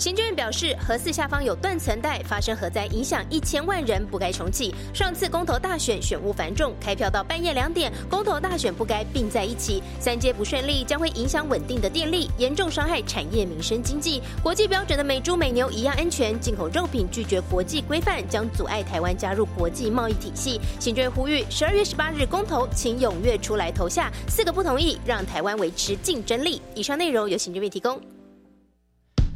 [0.00, 4.74] 行政院表示，核四下方有断层带，发生核灾影响一千万人，不该重启。
[4.94, 9.82] 上次公投大选选务繁重，开票到半夜两点，公投大选不该并在一起。
[9.98, 14.22] 三阶不顺利，将会影响稳定的电力，严重伤害产业、民生、经济。
[14.42, 20.58] 国际标准的美猪美牛一样安全，进口肉品拒绝国际规范，将阻碍台湾加入国际贸易体系。
[20.78, 24.10] 行政院呼吁，十二月十八日公投，请踊跃出来投下。
[24.30, 26.62] 四个不同意，让台湾维持竞争力。
[26.74, 28.00] 以上内容由行政院提供。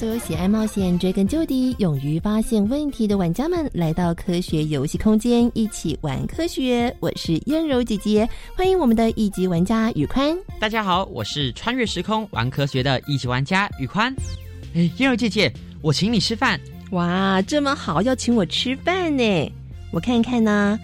[0.00, 6.96] 所有喜爱冒险、追根究底、勇于发现问题的玩家们，来到科学游戏空间，一起玩科学。
[7.00, 10.34] 我是燕柔姐姐，欢迎我们的一级玩家宇宽。
[10.58, 14.10] 大家好，我是穿越时空玩科学的一级玩家宇宽。
[14.74, 15.52] 哎，燕柔姐姐，
[15.82, 16.58] 我请你吃饭。
[16.92, 19.52] 哇，这么好，要请我吃饭呢？
[19.92, 20.80] 我看看呢。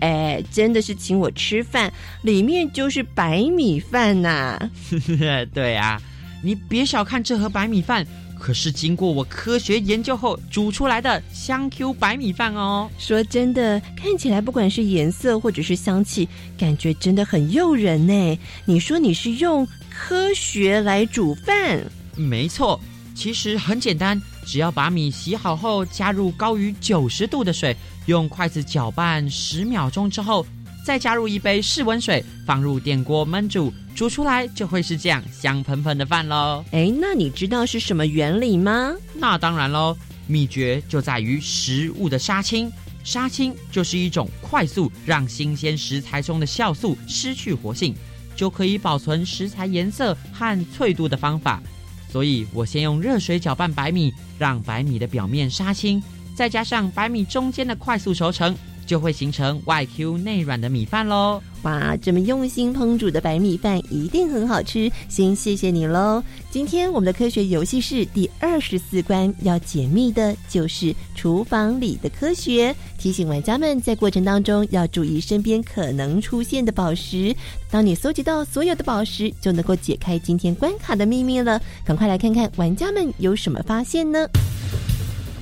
[0.00, 1.90] 哎，真的是请我吃饭，
[2.20, 4.70] 里面就是白米饭呐。
[5.54, 5.98] 对啊，
[6.42, 8.06] 你别小看这盒白米饭。
[8.44, 12.90] 可是经过我科学研究后煮出来的香 Q 白米饭哦。
[12.98, 16.28] 说真的，看起来不管是颜色或者是香气，
[16.58, 18.38] 感觉真的很诱人呢。
[18.66, 21.82] 你说你是用科学来煮饭？
[22.16, 22.78] 没错，
[23.14, 27.74] 其实很简单，只要把米洗好后加入高于九十度的水，
[28.04, 30.46] 用筷子搅拌十秒钟之后。
[30.84, 36.64] 再加入一杯室温水，放入电锅焖煮，煮出来就会是这样香喷喷的饭喽。
[36.72, 38.92] 哎，那你知道是什么原理吗？
[39.14, 39.96] 那当然喽，
[40.26, 42.70] 秘诀就在于食物的杀青。
[43.04, 47.94] 杀青就是一种快速让新鲜食材中的酵素失去活性，
[48.34, 51.62] 就可以保存食材颜色和脆度的方法。
[52.10, 56.02] 所以我先用热水搅拌白米，让白米的表面杀青，
[56.34, 58.56] 再加上白米中间的快速熟成。
[58.86, 61.42] 就会形成外 Q 内软的米饭喽！
[61.62, 66.22] 哇，这么用心烹煮的白米饭一定很好吃，先谢谢你喽！
[66.50, 72.74] 今天我们的科学游戏是第二十四关，要解密的就是厨房里的科学。
[72.98, 77.34] 提醒玩家们在过程当中要注意身边可能出现的宝石。
[77.70, 81.60] 当你搜集到所有的宝石，就能够解开今天关卡的秘密了。
[81.84, 84.28] 赶快来看看玩家们有什么发现呢？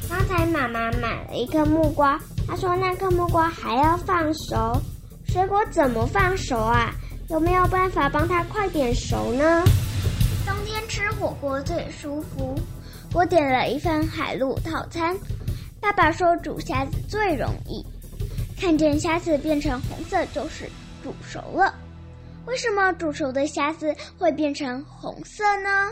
[0.08, 2.20] 刚才妈妈买了一颗木瓜。
[2.46, 4.80] 他说：“那颗木瓜还要放熟，
[5.26, 6.92] 水果怎么放熟啊？
[7.28, 9.64] 有没有办法帮他快点熟呢？”
[10.46, 12.54] 冬天吃火锅最舒服，
[13.14, 15.16] 我点了一份海陆套餐。
[15.80, 17.84] 爸爸说煮虾子最容易，
[18.60, 20.68] 看见虾子变成红色就是
[21.02, 21.74] 煮熟了。
[22.44, 25.90] 为什么煮熟的虾子会变成红色呢？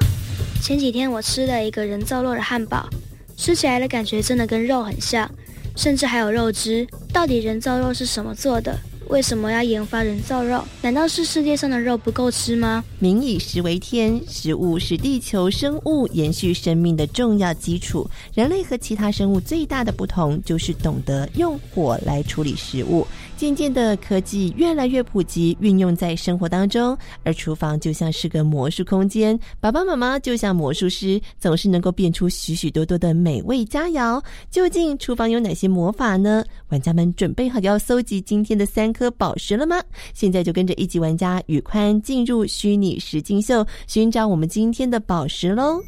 [0.62, 2.88] 前几天我吃了一个人造肉的汉堡，
[3.36, 5.30] 吃起来的感觉真的跟肉很像。
[5.80, 8.78] 甚至还有肉汁，到底人造肉是什么做的？
[9.10, 10.64] 为什么要研发人造肉？
[10.80, 12.84] 难道是世界上的肉不够吃吗？
[13.00, 18.08] 民以食为天，食物是地球生物延续生命的重要基础。
[18.32, 23.04] 人类和其他生物最大的不同，就是懂得用火来处理食物。
[23.36, 29.38] 渐渐的，科技越来越普及，运用在生活当中，而厨房就像是个魔术空间。
[29.58, 34.22] 爸爸妈妈就像魔术师，总是能够变出许许多多的美味佳肴。
[34.50, 36.44] 究竟厨房有哪些魔法呢？
[36.68, 39.82] 玩家们准备好要搜集今天的三颗宝石了吗？
[40.12, 45.80] 现在就跟着一级玩家宇宽进入虚拟实境秀，寻找我们今天的宝石喽！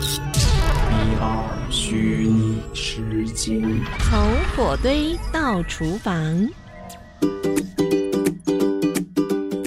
[0.00, 4.18] 一二虚拟实境，从
[4.56, 6.48] 火堆到厨房。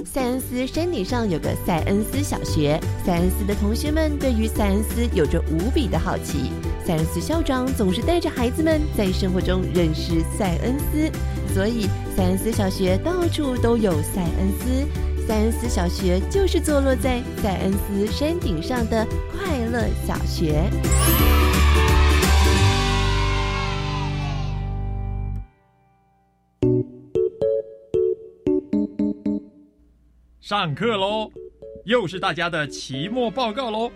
[0.03, 6.51] 塞恩斯山顶上有个塞恩斯小学，塞恩斯的同学们对于塞恩斯有着无比的好奇。
[6.87, 11.11] 塞恩斯校长总是带着孩子们在生活中认识塞恩斯，
[11.53, 11.81] 所以
[12.15, 14.87] 塞恩斯小学到处都有塞恩斯。
[15.27, 20.63] 塞恩斯小学就是坐落在塞恩斯山顶上的快乐小学。
[30.39, 31.29] 上课喽，
[31.83, 33.91] 又是大家的期末报告喽。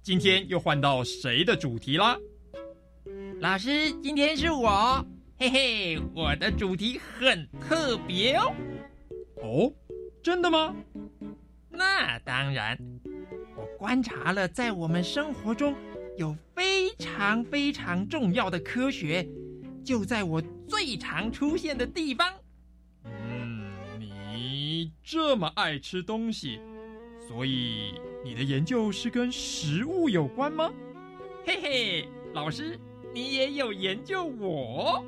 [0.00, 2.18] 哎，今天又换到谁的主题啦？
[3.40, 5.04] 老师，今天是我，
[5.38, 8.54] 嘿嘿，我的主题很特别哦。
[9.42, 9.72] 哦，
[10.22, 10.74] 真的吗？
[11.70, 12.78] 那当然，
[13.56, 15.74] 我观察了，在我们生活中
[16.16, 19.26] 有非常非常重要的科学，
[19.84, 22.34] 就在我最常出现的地方。
[23.04, 26.58] 嗯你这么爱吃东西，
[27.28, 30.70] 所以你的研究是跟食物有关吗？
[31.44, 32.78] 嘿嘿，老师，
[33.14, 35.02] 你也有研究我？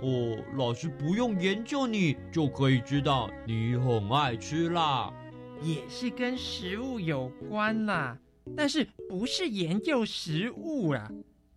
[0.00, 5.12] 哦，老师不用研究你就可以知道你很爱吃啦。
[5.60, 8.18] 也是跟食物有关啦，
[8.56, 11.10] 但是不是研究食物啊？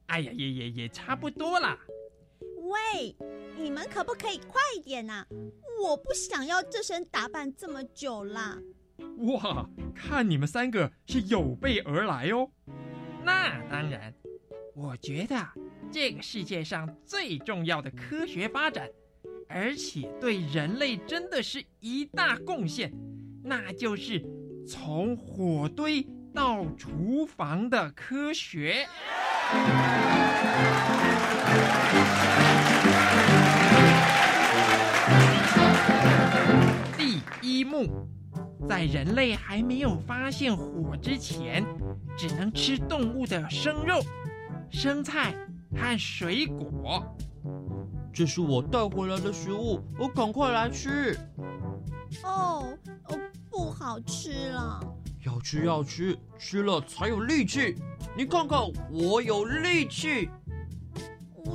[0.07, 1.79] 哎呀，也也也差不多啦。
[2.57, 3.15] 喂，
[3.57, 5.25] 你们可不可以快点呐？
[5.81, 8.59] 我不想要这身打扮这么久啦！
[9.17, 12.49] 哇，看你们三个是有备而来哦。
[13.23, 14.13] 那当然，
[14.75, 15.35] 我觉得
[15.91, 18.87] 这个世界上最重要的科学发展，
[19.47, 22.93] 而且对人类真的是一大贡献，
[23.43, 24.23] 那就是
[24.67, 28.87] 从火堆到厨房的科学。
[36.97, 38.07] 第一幕，
[38.67, 41.63] 在人类还没有发现火之前，
[42.17, 44.01] 只能吃动物的生肉、
[44.71, 45.35] 生菜
[45.75, 47.03] 和水果。
[48.11, 51.17] 这是我带回来的食物，我赶快来吃。
[52.23, 52.75] 哦，
[53.09, 53.19] 哦
[53.49, 54.79] 不好吃了。
[55.25, 57.75] 要吃要吃，吃了才有力气。
[58.17, 58.59] 你看看，
[58.91, 60.29] 我有力气。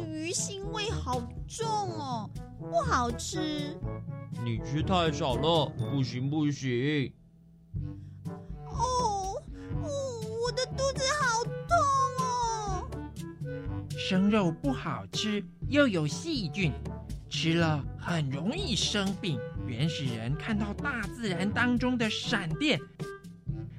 [0.06, 2.30] 鱼腥味好重哦，
[2.60, 3.76] 不好吃。
[4.44, 7.12] 你吃太少了，不行不行！
[8.66, 9.42] 哦，
[9.82, 11.52] 我的肚子好痛
[12.20, 12.86] 哦！
[13.98, 16.72] 生肉不好吃，又有细菌，
[17.28, 19.38] 吃了很容易生病。
[19.66, 22.78] 原始人看到大自然当中的闪电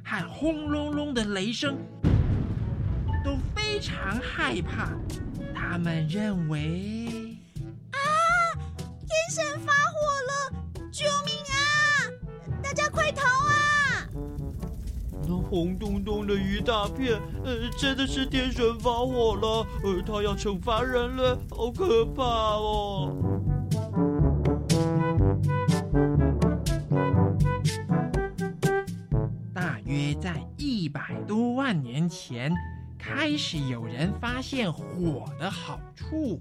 [0.04, 1.78] 和轰隆隆的雷声，
[3.24, 4.92] 都非常害怕。
[5.54, 7.01] 他们认为
[9.32, 9.98] 神发火
[10.28, 10.52] 了！
[10.92, 11.56] 救命啊！
[12.62, 14.06] 大家快逃啊！
[15.26, 23.16] 那红彤彤的一大片，呃，真的是天神发火了，呃，他要惩罚人类，好可怕哦！
[29.54, 32.54] 大约在一百多万年前，
[33.00, 36.38] 开始有人发现火的好处。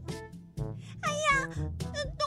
[1.02, 1.48] 哎呀，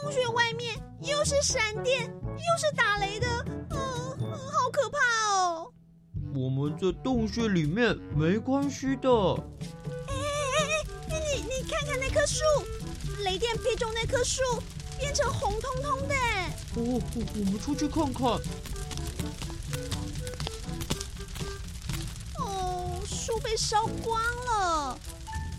[0.03, 3.25] 洞穴外面又是闪电，又是打雷的，
[3.69, 3.77] 嗯，
[4.51, 4.99] 好可怕
[5.31, 5.71] 哦！
[6.35, 9.09] 我们在洞穴里面没关系的。
[9.09, 12.43] 哎哎哎，你你看看那棵树，
[13.23, 14.41] 雷电劈中那棵树，
[14.99, 16.13] 变成红彤彤的。
[16.75, 18.25] 哦，我们出去看看。
[22.39, 24.99] 哦，树被烧光了。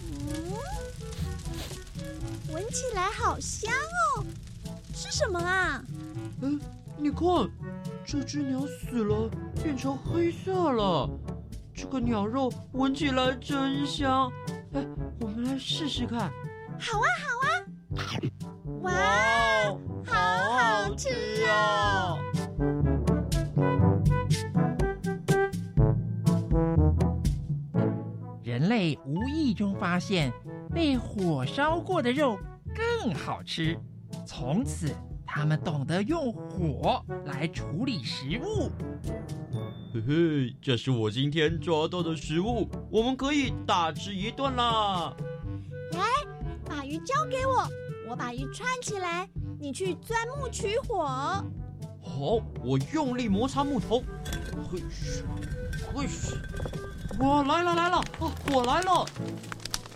[0.02, 0.52] 嗯。
[2.50, 4.33] 闻起来好香哦，是
[5.14, 5.80] 什么啊？
[6.42, 6.60] 嗯，
[6.98, 7.48] 你看，
[8.04, 9.30] 这只鸟死了，
[9.62, 11.08] 变成黑色了。
[11.72, 14.28] 这个鸟肉闻起来真香。
[14.72, 14.84] 哎，
[15.20, 16.32] 我们来试试看。
[16.80, 17.46] 好啊，好啊。
[18.82, 18.90] 哇！
[20.04, 20.16] 好
[20.58, 21.08] 好吃
[21.48, 22.18] 啊！
[28.42, 30.32] 人类无意中发现，
[30.74, 32.36] 被火烧过的肉
[32.74, 33.78] 更好吃，
[34.26, 34.90] 从此
[35.26, 38.70] 他们懂得用火来处理食物。
[39.92, 45.14] 嘿嘿，这是我今天抓到的食物，我们可以大吃一顿啦！
[45.92, 46.00] 来，
[46.64, 47.68] 把鱼交给我，
[48.08, 49.28] 我把鱼串起来，
[49.60, 51.04] 你去钻木取火。
[51.04, 54.02] 好，我用力摩擦木头，
[54.70, 55.22] 嘿咻，
[55.94, 56.34] 嘿咻。
[57.16, 58.32] 我来了来了啊！
[58.52, 59.06] 我来了！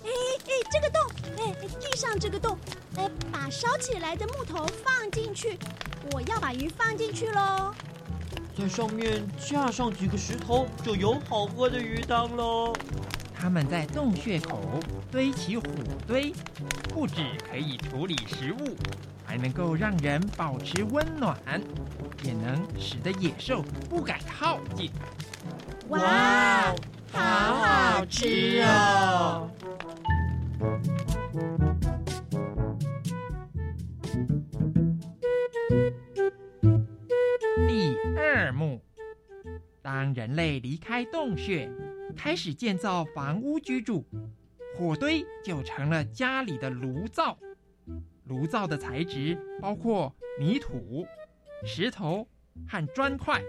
[0.08, 0.14] 哎
[0.46, 1.00] 哎，这个洞，
[1.38, 2.58] 哎地上这个洞，
[2.96, 5.58] 哎，把烧起来的木头放进去，
[6.12, 7.74] 我要把鱼放进去喽。
[8.56, 12.72] 在上面架上几个石头，就有好喝的鱼汤喽。
[13.40, 14.80] 他们在洞穴口
[15.12, 15.62] 堆起火
[16.06, 16.32] 堆，
[16.88, 18.76] 不止可以处理食物，
[19.24, 21.38] 还能够让人保持温暖，
[22.24, 24.90] 也能使得野兽不敢靠近。
[25.90, 26.74] 哇！
[27.12, 29.50] 好好吃哦！
[37.66, 38.80] 第二幕，
[39.82, 41.70] 当人类离开洞穴，
[42.16, 44.04] 开始建造房屋居住，
[44.76, 47.36] 火堆就成了家里的炉灶。
[48.24, 51.06] 炉灶的材质包括泥土、
[51.64, 52.28] 石头
[52.68, 53.42] 和砖块。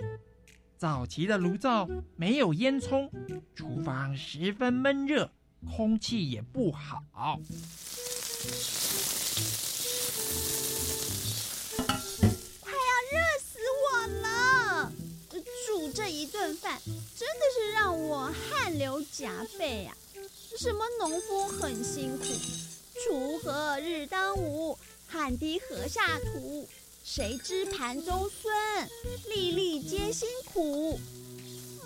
[0.79, 3.09] 早期的炉灶没有烟囱，
[3.53, 5.29] 厨房十分闷热，
[5.75, 7.37] 空气也不好，
[12.61, 13.59] 快要热死
[13.91, 14.89] 我了！
[15.67, 19.93] 煮这一顿饭真的是让我汗流浃背呀！
[20.57, 22.23] 什么农夫很辛苦，
[23.05, 26.69] 锄禾日当午，汗滴禾下土。
[27.11, 28.53] 谁知盘中孙，
[29.29, 30.99] 粒粒皆辛苦。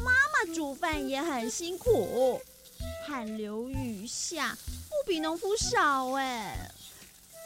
[0.04, 2.42] 妈妈煮饭也很辛苦，
[3.08, 4.58] 汗流雨下，
[4.90, 6.70] 不比农夫少哎。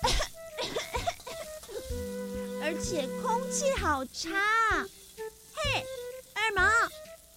[2.64, 4.84] 而且空气好差。
[5.54, 5.86] 嘿，
[6.34, 6.68] 二毛，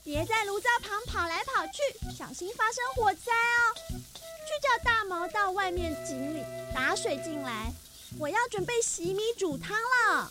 [0.03, 1.83] 别在炉灶旁跑来跑去，
[2.17, 3.77] 小心发生火灾哦。
[3.91, 6.43] 去叫大毛到外面井里
[6.75, 7.71] 打水进来。
[8.19, 10.29] 我要准备洗米煮汤了。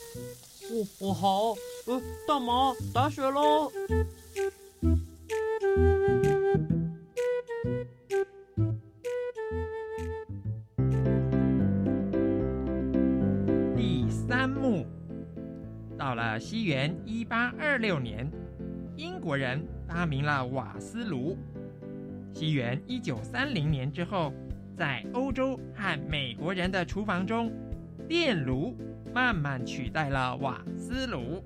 [0.72, 1.56] 哦哦好，
[1.88, 3.72] 呃，大毛打水喽。
[13.76, 14.86] 第三幕，
[15.98, 18.30] 到了西元一八二六年，
[18.96, 21.38] 英国人发明了瓦斯炉。
[22.34, 24.32] 西元一九三零年之后，
[24.78, 27.52] 在欧洲和美国人的厨房中。
[28.10, 28.76] 电炉
[29.14, 31.44] 慢慢取代了瓦斯炉。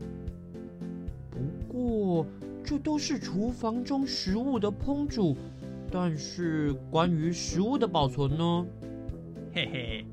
[1.29, 2.25] 不过，
[2.63, 5.35] 这都是厨房中食物的烹煮，
[5.91, 8.65] 但是关于食物的保存呢？
[9.53, 10.05] 嘿嘿，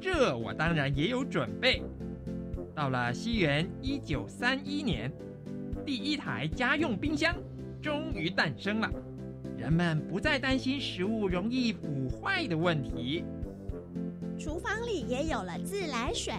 [0.00, 1.82] 这我当然也有准备。
[2.74, 5.12] 到了西元一九三一年，
[5.84, 7.36] 第一台家用冰箱
[7.82, 8.90] 终于诞生了，
[9.58, 13.24] 人们不再担心食物容易腐坏的问题。
[14.38, 16.32] 厨房里也有了自来水，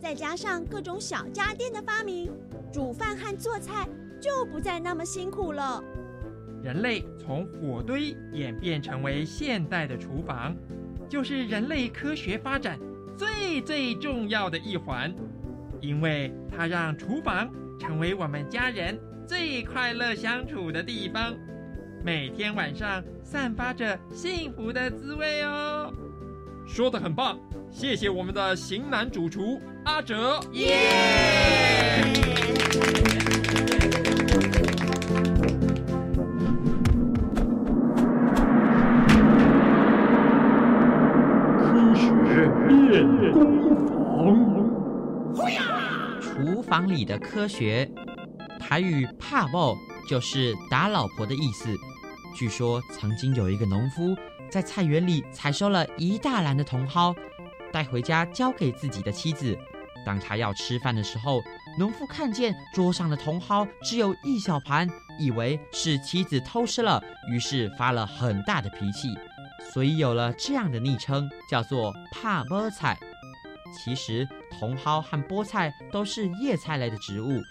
[0.00, 2.32] 再加上各种小家电的发明，
[2.72, 3.88] 煮饭和做菜
[4.20, 5.82] 就不再那么辛苦了。
[6.64, 10.56] 人类从火堆演变成为现代的厨房，
[11.08, 12.76] 就是人类科学发展
[13.16, 15.14] 最最重要的一环，
[15.80, 21.36] 因为它让厨房成为我们家人最快乐相处的地方，
[22.04, 25.92] 每天晚上散发着幸福的滋味哦。
[26.68, 27.36] 说的很棒，
[27.70, 30.38] 谢谢我们的型男主厨阿哲。
[30.52, 30.76] 耶！
[41.58, 42.08] 科学
[42.68, 44.54] 练功
[45.34, 45.50] 房。
[46.20, 47.90] 厨房里的科学，
[48.60, 49.74] 台语“怕爆”
[50.08, 51.74] 就是打老婆的意思。
[52.36, 54.14] 据说曾经有一个农夫。
[54.50, 57.14] 在菜园里采收了一大篮的茼蒿，
[57.72, 59.56] 带回家交给自己的妻子。
[60.06, 61.42] 当他要吃饭的时候，
[61.78, 64.88] 农夫看见桌上的茼蒿只有一小盘，
[65.18, 69.08] 以为是妻子偷吃了，于是发了很大的脾气，
[69.72, 72.98] 所以有了这样的昵称，叫做“怕菠菜”。
[73.76, 74.26] 其实，
[74.58, 77.42] 茼蒿和菠菜都是叶菜类的植物，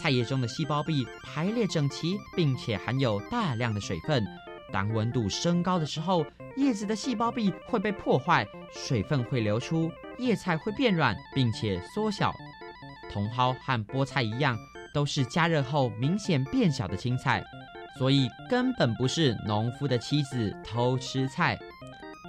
[0.00, 4.24] 菜叶中的细胞壁排列整齐，并且含有大量的水分。
[4.72, 6.24] 当温度升高的时候，
[6.56, 12.32] 叶子的细胞壁会被破坏，水分会流出，叶菜会变软并且缩小。
[13.12, 14.56] 茼蒿和菠菜一样，
[14.92, 17.44] 都是加热后明显变小的青菜，
[17.98, 21.58] 所以根本不是农夫的妻子偷吃菜。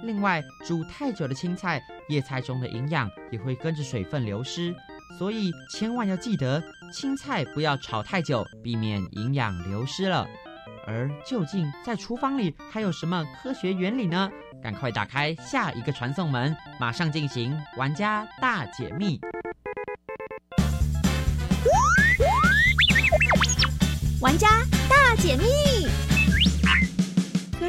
[0.04, 4.74] 另外，煮太久的青菜，叶菜中的营养也会跟着水分流失，
[5.18, 10.26] 所以千万要记得，青菜不要炒太久，避免营养流失了。
[10.86, 14.30] 而究竟在厨房里还有什么科学原理呢？
[14.62, 19.20] 赶快打开下一个传送门，马上进行玩家大解密。
[24.20, 24.48] 玩家
[24.88, 25.44] 大解密。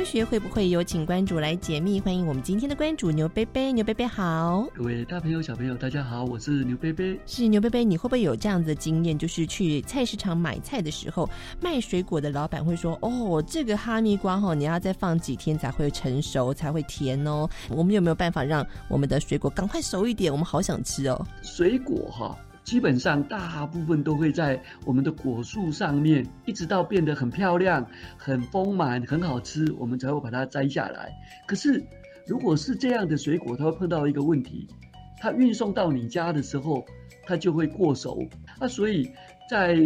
[0.07, 1.99] 科学会不会有请关主来解密？
[1.99, 7.19] 欢迎我们今天的关主牛贝贝，牛贝贝好，各位大朋友小朋友大家好，我是牛贝贝。
[7.25, 9.19] 是牛贝贝，你会不会有这样的经验？
[9.19, 20.31] 就是去菜市场买菜的时候，卖水果的老板会说：“哦，这个哈密瓜哈，你要再放几天才会成熟，才会甜哦。”我们有没有办法让我们的水果赶快熟一点？
[20.31, 21.27] 我们好想吃哦。
[21.41, 22.33] 水果哈。
[22.67, 31.09] 基本上大部分都会在我们的果树上面，一直到变得很漂亮、很丰满、很好吃，我们才会把它摘下来。
[31.47, 31.81] 可是，
[32.27, 34.67] 如果是这样的水果，它会碰到一个问题，
[35.17, 36.85] 它运送到你家的时候，
[37.25, 38.21] 它就会过熟。
[38.59, 39.09] 那所以
[39.49, 39.77] 在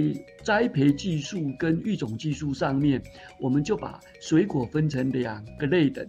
[0.44, 3.00] 栽培技术跟育种技术上面，
[3.40, 6.04] 我们就把水果分成两个类等，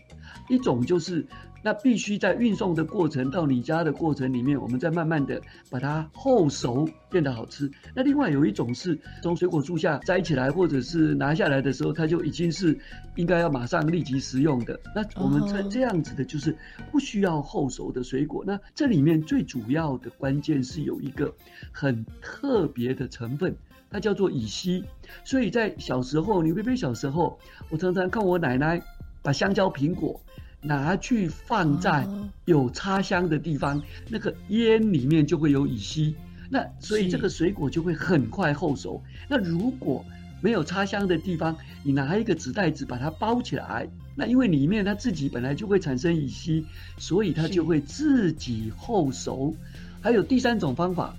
[0.49, 1.27] 一种就是。
[1.63, 5.41] 那必须在运送的过程到你家的过程里面，我们再慢慢的
[5.71, 7.71] 把它后熟变得好吃。
[7.95, 12.77] 那另外有一种是从水果树下摘起来或者是拿下来的时候，它就已经是
[13.15, 14.79] 应该要马上立即食用的。
[14.95, 16.57] 那我们称这样子的就是
[16.91, 18.43] 不需要后熟的水果。
[18.47, 21.33] 那这里面最主要的关键是有一个
[21.71, 23.55] 很特别的成分，
[23.89, 24.85] 它叫做乙烯。
[25.25, 27.39] 所以在小时候，你贝贝小时候，
[27.71, 28.83] 我常常看我奶奶
[29.23, 30.21] 把香蕉、苹果。
[30.63, 32.07] 拿去放在
[32.45, 36.15] 有插香的地方，那个烟里面就会有乙烯，
[36.49, 39.03] 那所以这个水果就会很快后熟。
[39.29, 40.05] 那如果
[40.41, 46.65] 没有插香的地方，你拿一个纸袋子把它包起来，那因为里面它自己本来就会产生乙烯，
[46.97, 49.57] 所以它就会自己后熟。
[50.01, 51.17] 还有第三种方法，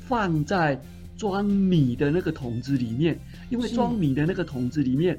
[0.00, 0.78] 放在
[1.16, 5.16] 装米的那个桶子里面，因为装米的那个桶子里面。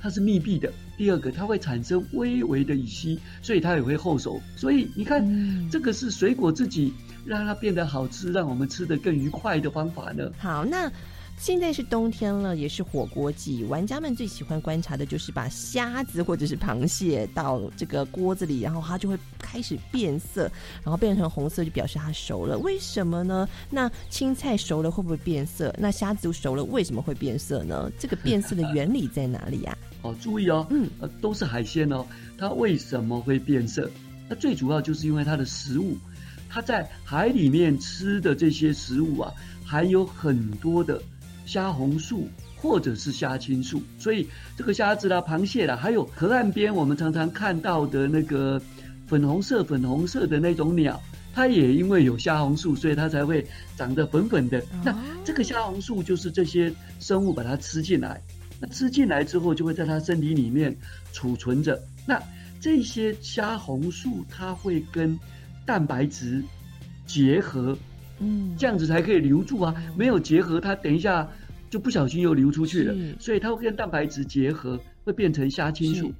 [0.00, 0.72] 它是密闭的。
[0.96, 4.40] 第二个，它会产生微微的乙烯，所以它也会后熟。
[4.56, 5.24] 所以你看，
[5.70, 6.92] 这个是水果自己
[7.24, 10.30] 让它变得好吃，让我们吃得更愉快的方法呢。
[10.38, 10.90] 好，那。
[11.40, 13.62] 现在是冬天了，也是火锅季。
[13.66, 20.50] 玩家们最喜欢观察的就是把虾子或者是螃蟹到这个锅子里，然后它就会开始变色，
[20.82, 22.58] 然后变成红色，就表示它熟了。
[22.58, 23.48] 为什么呢？
[23.70, 25.72] 那青菜熟了会不会变色？
[25.78, 27.88] 那虾子熟了为什么会变色呢？
[28.00, 29.78] 这个变色的原理在哪里呀？
[30.02, 32.04] 哦，注意哦，嗯，呃，都是海鲜哦，
[32.36, 33.90] 它为什么会变色？
[34.28, 35.96] 那最主要就是因为它的食物，
[36.48, 39.32] 它在海里面吃的这些食物啊，
[39.64, 41.00] 还有很多的。
[41.46, 48.60] 虾红素或者是虾青素，所以这个虾子啦、螃蟹啦，还有河岸边我们常常看到的那个
[49.06, 53.46] 粉红色、粉红色的那种鸟，它也因为有虾红素，所以它才会
[53.78, 54.62] 长得粉粉的。
[54.84, 58.20] 那这个虾红素就是这些生物把它吃进来，
[58.60, 60.76] 那吃进来之后就会在它身体里面
[61.12, 61.80] 储存着。
[62.06, 62.22] 那
[62.60, 65.18] 这些虾红素它会跟
[65.64, 66.42] 蛋白质
[67.06, 67.76] 结合。
[68.20, 69.72] 嗯，这样子才可以留住啊！
[69.96, 71.30] 没有结合，它等一下
[71.70, 72.92] 就不小心又流出去了。
[73.20, 76.12] 所以它会跟蛋白质结合，会变成虾青素。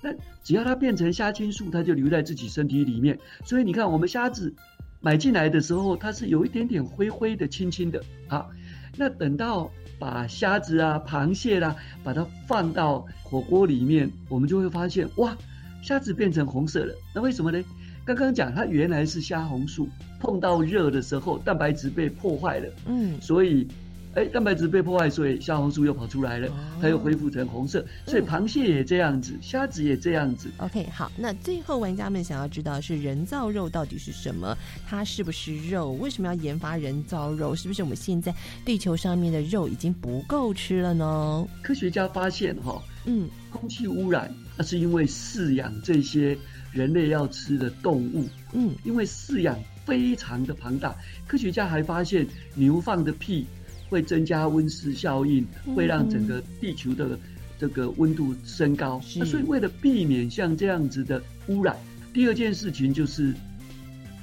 [0.00, 3.18] 那只要它变成虾青素，它就留在自己身体里面。
[3.44, 4.54] 所以你看，我们虾子
[5.00, 8.00] 买进来的时候，它是有一点点灰灰的、青青的。
[8.28, 8.48] 好，
[8.96, 15.36] 那等到把虾子啊、螃蟹啦，把它放到火锅里面，我们就会发现，哇，
[15.82, 16.94] 虾子变成红色了。
[17.14, 17.62] 那为什么呢？
[18.04, 19.88] 刚刚讲它原来是虾红素。
[20.20, 23.68] 碰到热的时候，蛋白质被破坏了，嗯，所以，
[24.14, 26.48] 哎，蛋白质被破坏，所以虾红素又跑出来了，
[26.80, 27.84] 它又恢复成红色。
[28.06, 30.48] 所以螃蟹也这样子，虾子也这样子。
[30.58, 34.56] OK，好，那最后玩家们想要知道是人造肉到底是什么？
[34.86, 35.92] 它是不是肉？
[35.92, 37.54] 为什么要研发人造肉？
[37.54, 41.46] 是不是我们现在地球上面的肉已经不够吃了呢？
[41.62, 46.36] 科学家发现，哈，嗯，空气污染那是因为饲养这些
[46.72, 49.58] 人类要吃的动物，嗯，因为饲养。
[49.84, 50.96] 非常的庞大，
[51.26, 53.44] 科学家还发现牛放的屁
[53.88, 57.18] 会增加温室效应，会让整个地球的
[57.58, 59.00] 这个温度升高。
[59.16, 61.76] 那所以为了避免像这样子的污染，
[62.12, 63.34] 第二件事情就是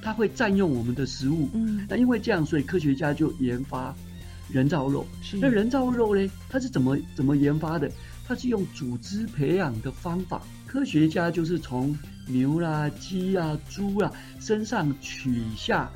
[0.01, 1.49] 它会占用我们的食物。
[1.53, 3.95] 嗯，那因为这样，所以科学家就研发
[4.51, 5.05] 人造肉。
[5.39, 6.29] 那人造肉呢？
[6.49, 7.89] 它是怎么怎么研发的？
[8.27, 10.41] 它是用组织培养的方法。
[10.65, 11.97] 科学家就是从
[12.27, 15.91] 牛啦、鸡啊、猪啊身上取下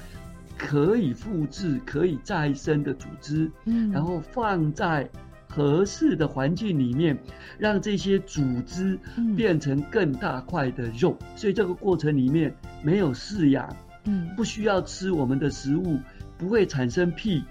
[0.58, 5.10] 可以复制、可以再生的组织，嗯然后放在
[5.48, 7.18] 合适的环境里面，
[7.58, 11.18] 让这些组织嗯变成更大块的肉。
[11.36, 16.00] 所以这个过程里面没有饲养，嗯不需要吃我们的食物，
[16.38, 17.44] 不会产生屁，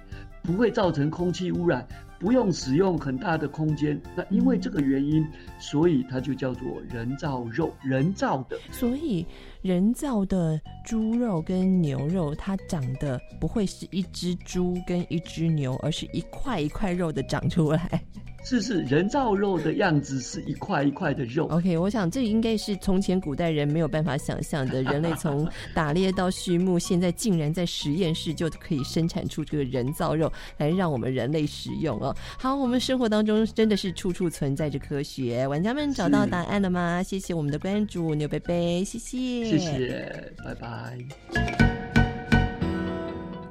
[0.43, 1.87] 不会造成空气污染，
[2.19, 4.01] 不用使用很大的空间。
[4.15, 5.27] 那因为这个原因，
[5.59, 8.59] 所以它就叫做人造肉，人造的。
[8.71, 9.27] 所以
[9.65, 18.05] 人造的猪肉跟牛肉，它长得不会是一只猪跟一只牛，而是一块一块肉的长出来。
[18.47, 21.47] 是是，人造肉的样子是一块一块的肉。
[21.47, 24.83] OK，我想这应该是从前古代人没有办法想象的。
[24.83, 32.15] 人类从打猎到畜牧，现在竟然在实验室就可以生产出这个人造肉来让我们人类食用哦。
[32.39, 35.49] 好，我们生活当中真的是处处存在着科学。
[35.49, 37.03] 玩家们找到答案了吗？
[37.03, 40.99] 谢谢我们的关注牛贝贝，谢谢，谢谢，拜拜。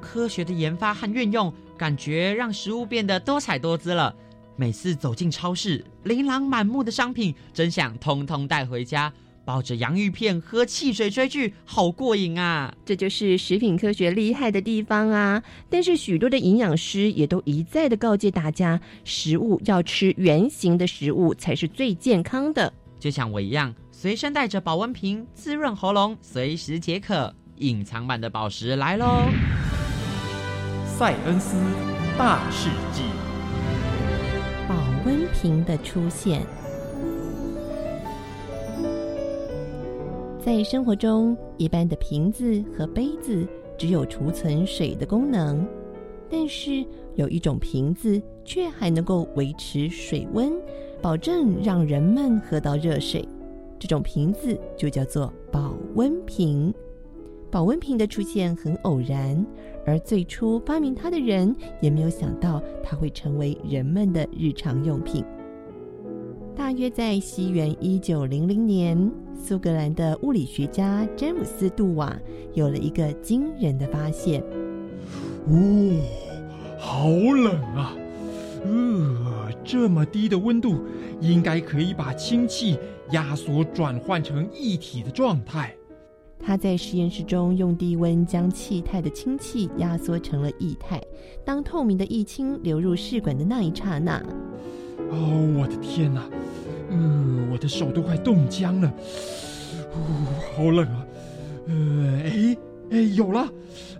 [0.02, 4.14] 科学的研发和运用，感觉让食物变得多彩多姿了。
[4.58, 9.12] 每次走进超市，琳琅满目的商品，真想通通带回家，
[9.46, 12.74] 抱着洋芋片喝汽水追剧，好过瘾啊！
[12.86, 15.42] 这就是食品科学厉害的地方啊！
[15.70, 22.72] 但是许多的营养师也都一再的告诫大家，食物要吃圆形的食物才是最健康的。
[23.00, 27.34] 就像我一样，随身带着保温瓶，滋润喉咙，随时解渴。
[27.60, 29.30] 隐藏版的宝石来喽！
[30.86, 31.56] 塞恩斯
[32.18, 33.04] 大世纪。
[34.68, 36.46] 保温瓶的出现，
[40.44, 45.66] 在生活中，一般的瓶子和杯子只有储存水的功能，
[46.30, 46.86] 但是
[47.16, 50.52] 有一种瓶子却还能够维持水温，
[51.02, 53.26] 保证让人们喝到热水。
[53.84, 56.74] 这种瓶子就叫做保温瓶。
[57.52, 59.46] 保温瓶的出现很偶然，
[59.86, 65.22] 而最初发明它的人也没有想到它会成为人们的日常用品。
[66.56, 72.18] 大约在西元一九零零年，苏格兰的物理学家詹姆斯·杜瓦
[72.54, 74.42] 有了一个惊人的发现。
[75.50, 76.02] 哦，
[76.80, 77.98] 好冷啊！
[78.64, 80.84] 呃，这么低的温度，
[81.20, 82.78] 应该可以把氢气
[83.12, 85.76] 压缩转换成液体的状态。
[86.46, 91.02] 他在实验室中用低温将气态的氢气压缩成了液态。
[91.46, 94.18] 当透明的液氢流入试管的那一刹那，
[95.10, 96.30] 哦，我的天哪！
[96.90, 98.94] 呃，我的手都快冻僵了。
[99.94, 101.06] 哦，好冷啊！
[101.68, 102.58] 呃，哎
[102.92, 103.50] 哎，有了！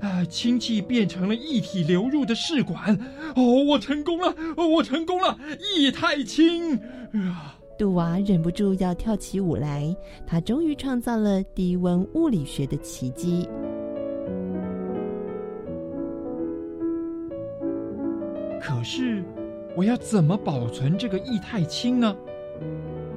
[0.02, 2.98] 啊，氢气变成了液体流入的试管。
[3.36, 4.36] 哦，我成功了！
[4.58, 5.38] 哦，我成功了！
[5.78, 6.76] 液态氢！
[7.14, 7.56] 啊！
[7.76, 9.96] 杜娃忍不住要跳起舞来，
[10.28, 13.50] 他终于创造了低温物理学的奇迹。
[18.62, 19.24] 可是，
[19.76, 22.16] 我要怎么保存这个液态氢呢？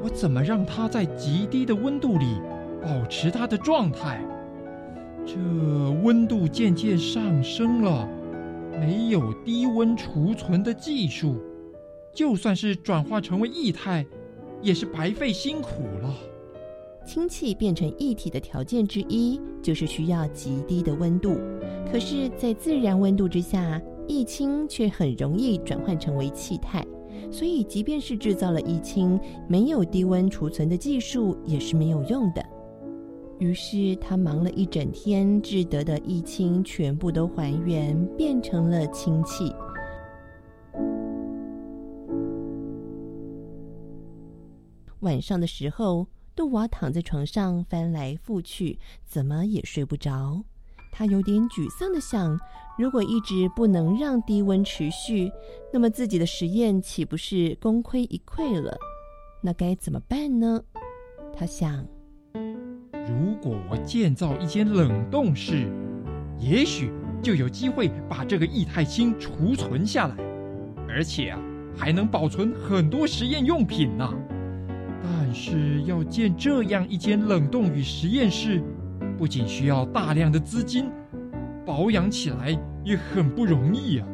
[0.03, 2.41] 我怎么让它在极低的温度里
[2.83, 4.25] 保持它的状态？
[5.27, 5.35] 这
[6.05, 8.09] 温度渐渐上升了，
[8.81, 11.35] 没有低温储存的技术，
[12.15, 14.07] 就算是转化成为液态。
[14.63, 16.15] 也是白费辛苦了。
[17.07, 21.37] 氢气变成液体的条件之一，就是需要极低的温度。
[21.93, 26.85] 可是，在自然温度之下，液氢却很容易转换成为气态。
[27.31, 32.43] 所以，即便是制造了液氢，没有低温储存的技术，也是没有用的。
[33.39, 39.55] 于是，他忙了一整天，制得的液氢全部都还原，变成了氢气。
[45.01, 50.43] 晚上的时候，杜瓦躺在床上翻来覆去，怎么也睡不着。
[50.91, 52.39] 他有点沮丧的想：
[52.79, 55.31] 如果一直不能让低温持续，
[55.71, 58.79] 那么自己的实验岂不是功亏一篑了？
[59.43, 60.65] 那该怎么办呢？
[61.35, 61.87] 他想：
[63.07, 65.69] 如果我建造一间冷冻室，
[66.39, 66.91] 也许
[67.23, 70.15] 就有机会把这个液态氢储存下来，
[70.89, 71.39] 而且啊，
[71.77, 74.13] 还能保存很多实验用品呢、
[75.03, 78.63] 但是要建这样一间冷冻与实验室，
[79.17, 80.91] 不仅需要大量的资金，
[81.65, 84.09] 保养起来也很不容易啊！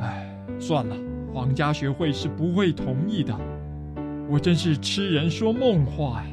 [0.00, 0.96] 哎，算了，
[1.32, 3.32] 皇家学会是不会同意的。
[4.28, 6.28] 我真是痴人说梦话呀！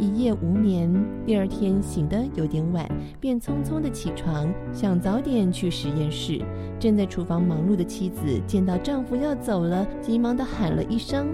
[0.00, 0.90] 一夜无眠，
[1.26, 2.88] 第二天醒得有点晚，
[3.20, 6.40] 便匆匆的起床，想早点去实验室。
[6.78, 11.28] 正在厨房忙碌的妻子见到丈夫要走了，急忙的喊了一声：“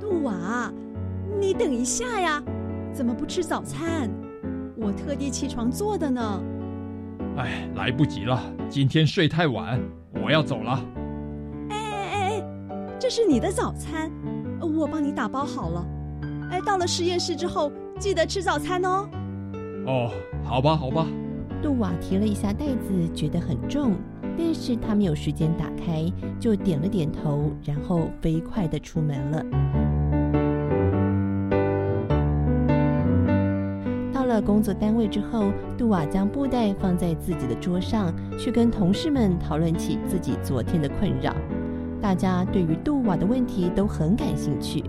[0.00, 0.72] 杜瓦，
[1.40, 2.40] 你等一下呀！
[2.92, 4.08] 怎么不吃早餐？
[4.76, 6.40] 我特地起床做的呢。
[7.38, 9.80] 哎，来不及了，今天睡太晚，
[10.24, 10.80] 我要走了。
[11.70, 12.42] 哎哎哎，
[13.00, 14.08] 这是你的早餐，
[14.60, 15.84] 我帮你打包好了。
[16.52, 19.08] 哎，到了实验室之后，记得吃早餐哦。
[19.86, 20.10] 哦，
[20.44, 21.06] 好吧，好吧。
[21.62, 23.94] 杜瓦提了一下袋子，觉得很重，
[24.36, 26.04] 但是他没有时间打开，
[26.38, 29.44] 就点了点头，然后飞快的出门了。
[34.12, 41.34] 到了工作单位之后，杜瓦将布袋放在自己的桌上，去跟同事们讨论起自己昨天的困扰。
[42.02, 44.84] 大家对于杜瓦的问题都很感兴趣，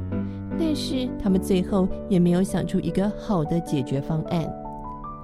[0.60, 4.48] 但是他们最后也没有想出一个好的解决方案。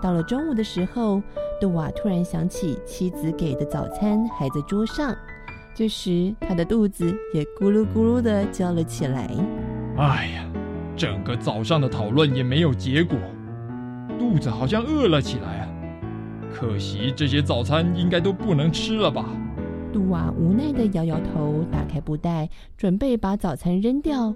[0.02, 1.22] 到了中午的时候，
[1.62, 5.16] 杜瓦突然想起妻子给的早餐还在桌上，
[5.74, 9.30] 这时他的肚子也咕噜咕噜的叫了起来。
[9.98, 10.46] 哎呀，
[10.96, 13.18] 整个早上的讨论也没有结果，
[14.20, 15.70] 肚子好像饿了起来啊！
[16.54, 19.26] 可惜这些早餐应该都不能吃了吧？
[19.92, 24.36] 杜瓦无奈的摇摇头，打开布袋，准备把早餐扔掉。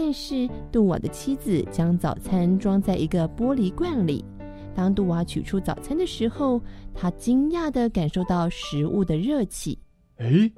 [0.00, 4.24] 但是杜瓦的妻子将早餐装在一个玻璃罐里。
[4.72, 6.62] 当杜瓦取出早餐的时候，
[6.94, 9.76] 他惊讶的感受到食物的热气。
[10.18, 10.48] 哎，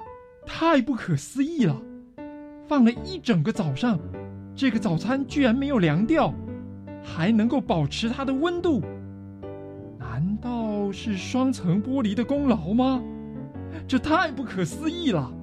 [0.45, 1.75] 太不可思议了！
[2.67, 3.99] 放了一整个早上，
[4.55, 6.31] 这个早餐居然没有凉掉，
[7.03, 8.79] 还能够保持它的温度。
[9.97, 13.01] 难道是双层玻璃的功劳吗？
[13.87, 15.33] 这太不可思议了！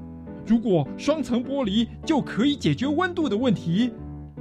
[0.48, 3.92] 如果双层玻璃就可以解决温度的问题，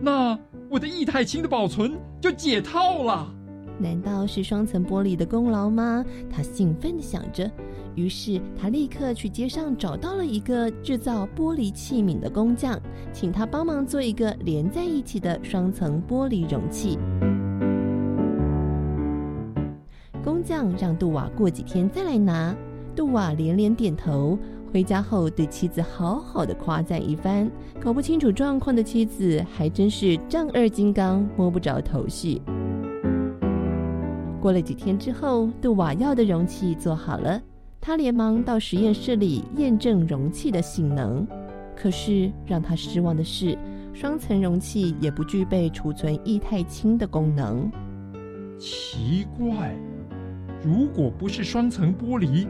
[0.02, 0.40] 那
[0.70, 3.30] 我的液态氢的保存就解套了。
[3.78, 6.06] 难道是双层玻璃的功劳吗？
[6.32, 7.52] 他兴奋地想着。
[7.94, 12.80] 于是他立刻去街上找到了一个制造玻璃器皿的工匠，
[13.12, 16.98] 请他帮忙做一个连在一起的双层玻璃容器。
[20.24, 22.56] 工匠让杜瓦过几天再来拿。
[22.96, 24.40] 杜瓦连连点头。
[24.72, 27.50] 回家后对妻子好好的夸赞一番。
[27.80, 32.42] 搞不清楚状况的妻子还真是丈二金刚，摸不着头绪。
[34.42, 37.42] 过了几天之后，杜瓦要的容器做好了，
[37.82, 41.28] 他连忙到实验室里验证容器的性能。
[41.76, 43.58] 可是让他失望的是，
[43.94, 47.70] 双层容器也不具备储存液态氢的功能。
[48.60, 49.76] 奇怪，
[50.64, 52.48] 如果不是双层玻璃，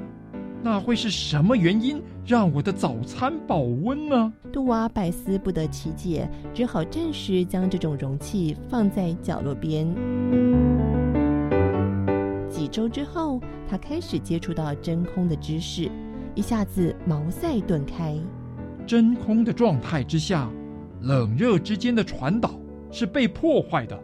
[0.63, 4.33] 那会是什么原因让我的早餐保温呢？
[4.51, 9.87] 杜瓦百思不得其解，只好暂时将这种容器放在角落边。
[12.49, 13.39] 几周之后，
[13.69, 15.89] 他开始接触到真空的知识，
[16.35, 18.17] 一下子茅塞顿开。
[18.85, 20.49] 真空的状态之下，
[21.01, 22.51] 冷热之间的传导
[22.91, 23.97] 是被破坏的。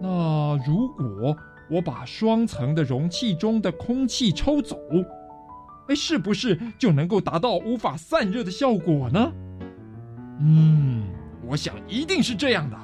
[0.00, 1.36] 那如果
[1.70, 5.04] 我把双层的容器中的空气抽走，哎，
[5.94, 9.32] 是不是就能够达到无法散热的效果呢？
[10.40, 11.02] 嗯，
[11.46, 12.76] 我想一定是这样的。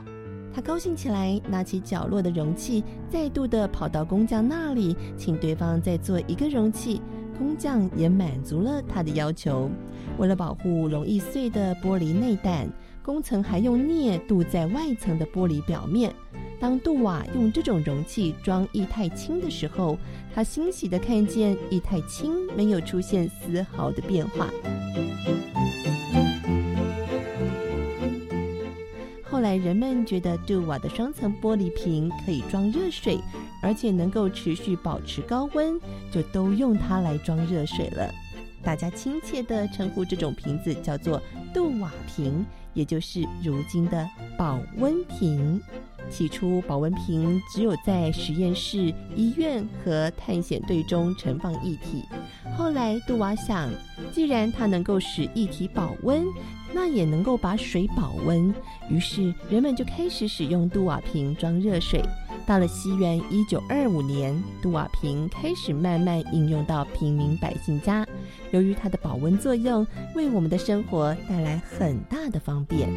[0.54, 7.00] 他高兴起来，拿起角落的容器，再度的跑到工匠那里，请对方再做一个容器。
[7.38, 9.70] 工匠也满足了他的要求。
[10.18, 12.68] 为了保护容易碎的玻璃内胆，
[13.02, 16.12] 工层还用镍镀在外层的玻璃表面。
[16.60, 19.96] 当杜瓦用这种容器装液态氢的时候，
[20.34, 24.48] 他欣喜的看见液态氢没有出现丝毫的变化。
[29.22, 33.18] 后来人们觉得杜瓦的双层玻璃瓶可以装热水，
[33.62, 35.78] 而且能够持续保持高温，
[36.10, 38.10] 就都用它来装热水了。
[38.64, 41.22] 大家亲切地称呼这种瓶子叫做
[41.54, 45.60] 杜瓦瓶，也就是如今的保温瓶。
[46.10, 52.02] 起初，保温瓶只有在实验室、医院和探险队中盛放液体。
[52.56, 53.68] 后来，杜瓦想，
[54.10, 56.24] 既然它能够使液体保温，
[56.72, 58.54] 那也能够把水保温。
[58.88, 62.02] 于是，人们就开始使用杜瓦瓶装热水。
[62.48, 68.06] 到了西元一九二五年，杜瓦瓶开始慢慢应用到平民百姓家。
[68.52, 72.88] 由于它的保温作用，为我们的生活带来很大的方便。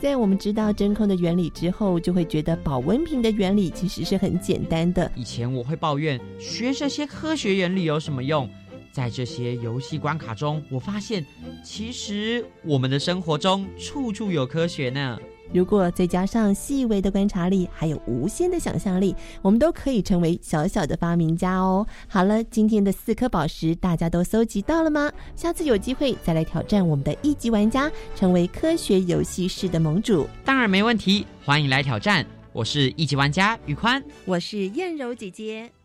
[0.00, 5.10] 在我们知道真空的原理之后，就会觉得保温瓶的原理其实是很简单的。
[5.16, 8.48] 以前我会抱怨学这些科学原理有什么用，
[8.92, 11.26] 在这些游戏关卡中，我发现
[11.64, 15.18] 其实我们的生活中处处有科学呢。
[15.52, 21.86] 如果再加上细微的观察力，还有无限的想象力，我们都可以成为小小的发明家哦。
[22.06, 25.10] 好了，今天的四颗宝石大家都搜集到了吗？
[25.34, 30.26] 下次有机会再来挑战我们的一级玩家，成为科学游戏室的盟主。
[30.44, 32.26] 当然没问题，欢迎来挑战。
[32.52, 35.77] 我是一级玩家宇宽，我是燕柔姐姐。